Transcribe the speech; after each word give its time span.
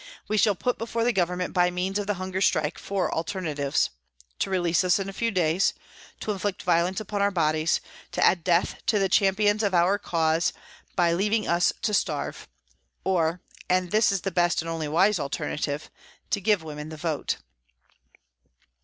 We 0.27 0.35
shall 0.37 0.55
put 0.55 0.79
before 0.79 1.03
the 1.03 1.13
Government 1.13 1.53
by 1.53 1.69
means 1.69 1.99
of 1.99 2.07
the 2.07 2.15
hunger 2.15 2.41
strike 2.41 2.79
four 2.79 3.13
alternatives: 3.13 3.91
To 4.39 4.49
release 4.49 4.83
us 4.83 4.97
in 4.97 5.07
a 5.09 5.13
few 5.13 5.29
days; 5.29 5.75
to 6.21 6.31
inflict 6.31 6.63
violence 6.63 6.99
upon 6.99 7.21
our 7.21 7.29
bodies; 7.29 7.81
to 8.13 8.25
add 8.25 8.43
death 8.43 8.81
to 8.87 8.97
the 8.97 9.07
champions 9.07 9.61
of 9.61 9.75
our 9.75 9.99
cause 9.99 10.53
by 10.95 11.13
leaving 11.13 11.47
us 11.47 11.71
to 11.83 11.93
starve; 11.93 12.47
or, 13.03 13.41
and 13.69 13.91
this 13.91 14.11
is 14.11 14.21
the 14.21 14.31
best 14.31 14.63
and 14.63 14.69
only 14.69 14.87
wise 14.87 15.19
alternative, 15.19 15.91
to 16.31 16.41
give 16.41 16.63
women 16.63 16.89
the 16.89 16.97
vote. 16.97 17.37